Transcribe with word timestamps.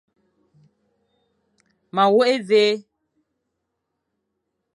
Ma 1.93 2.03
wôkh 2.13 2.31
évé. 2.35 2.63